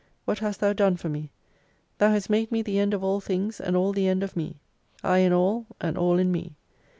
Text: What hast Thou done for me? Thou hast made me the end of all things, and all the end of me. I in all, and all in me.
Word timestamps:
What 0.25 0.39
hast 0.39 0.61
Thou 0.61 0.73
done 0.73 0.97
for 0.97 1.09
me? 1.09 1.31
Thou 1.99 2.09
hast 2.09 2.27
made 2.27 2.51
me 2.51 2.63
the 2.63 2.79
end 2.79 2.95
of 2.95 3.03
all 3.03 3.19
things, 3.19 3.59
and 3.61 3.75
all 3.75 3.93
the 3.93 4.07
end 4.07 4.23
of 4.23 4.35
me. 4.35 4.59
I 5.03 5.19
in 5.19 5.31
all, 5.31 5.67
and 5.79 5.95
all 5.95 6.17
in 6.17 6.31
me. 6.31 6.55